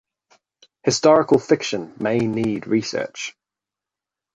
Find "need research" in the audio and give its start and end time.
2.17-3.37